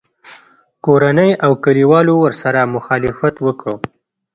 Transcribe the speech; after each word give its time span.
کورنۍ 0.85 1.31
او 1.45 1.51
کلیوالو 1.63 2.13
ورسره 2.19 2.61
مخالفت 2.75 3.35
وکړ 3.45 3.69